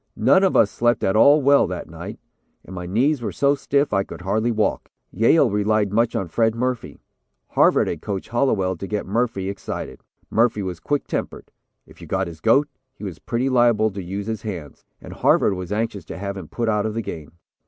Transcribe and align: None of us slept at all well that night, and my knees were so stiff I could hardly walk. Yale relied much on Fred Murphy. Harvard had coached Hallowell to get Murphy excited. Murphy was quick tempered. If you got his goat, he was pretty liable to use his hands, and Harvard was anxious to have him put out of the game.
None 0.17 0.43
of 0.43 0.55
us 0.55 0.71
slept 0.71 1.03
at 1.03 1.15
all 1.15 1.43
well 1.43 1.67
that 1.67 1.87
night, 1.87 2.17
and 2.65 2.73
my 2.73 2.87
knees 2.87 3.21
were 3.21 3.31
so 3.31 3.53
stiff 3.53 3.93
I 3.93 4.03
could 4.03 4.21
hardly 4.21 4.49
walk. 4.51 4.89
Yale 5.11 5.51
relied 5.51 5.93
much 5.93 6.15
on 6.15 6.27
Fred 6.27 6.55
Murphy. 6.55 7.03
Harvard 7.49 7.87
had 7.87 8.01
coached 8.01 8.29
Hallowell 8.29 8.75
to 8.77 8.87
get 8.87 9.05
Murphy 9.05 9.47
excited. 9.47 10.01
Murphy 10.31 10.63
was 10.63 10.79
quick 10.79 11.05
tempered. 11.05 11.51
If 11.85 12.01
you 12.01 12.07
got 12.07 12.25
his 12.25 12.41
goat, 12.41 12.67
he 12.95 13.03
was 13.03 13.19
pretty 13.19 13.47
liable 13.47 13.91
to 13.91 14.01
use 14.01 14.25
his 14.25 14.41
hands, 14.41 14.83
and 14.99 15.13
Harvard 15.13 15.53
was 15.53 15.71
anxious 15.71 16.03
to 16.05 16.17
have 16.17 16.35
him 16.35 16.47
put 16.47 16.67
out 16.67 16.87
of 16.87 16.95
the 16.95 17.03
game. 17.03 17.33